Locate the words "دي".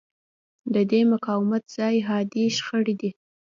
3.01-3.11